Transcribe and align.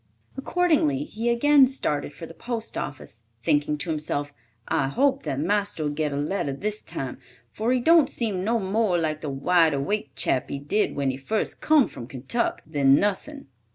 Accordingly 0.35 1.03
he 1.03 1.29
again 1.29 1.67
started 1.67 2.11
for 2.11 2.25
the 2.25 2.33
post 2.33 2.75
office, 2.75 3.25
thinking 3.43 3.77
to 3.77 3.91
himself, 3.91 4.33
"I 4.67 4.87
hope 4.87 5.21
that 5.21 5.39
marster'll 5.39 5.89
get 5.91 6.11
a 6.11 6.15
letter 6.15 6.53
this 6.53 6.81
time, 6.81 7.19
for 7.51 7.71
he 7.71 7.79
don't 7.79 8.09
seem 8.09 8.43
no 8.43 8.57
more 8.57 8.97
like 8.97 9.21
the 9.21 9.29
wide 9.29 9.75
awake 9.75 10.15
chap 10.15 10.49
he 10.49 10.57
did 10.57 10.95
when 10.95 11.11
he 11.11 11.17
first 11.17 11.61
come 11.61 11.87
from 11.87 12.07
Kentuck, 12.07 12.63
than 12.65 12.95
nothin'. 12.95 13.45